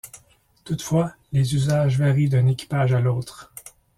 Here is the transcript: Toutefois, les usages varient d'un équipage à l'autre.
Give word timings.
Toutefois, 0.65 1.13
les 1.31 1.53
usages 1.53 1.99
varient 1.99 2.27
d'un 2.27 2.47
équipage 2.47 2.91
à 2.91 2.99
l'autre. 3.01 3.53